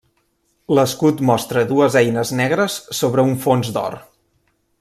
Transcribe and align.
L'escut 0.77 1.21
mostra 1.31 1.63
dues 1.73 1.99
eines 2.03 2.33
negres 2.41 2.81
sobre 3.03 3.29
un 3.31 3.39
fons 3.45 3.73
d'or. 3.77 4.03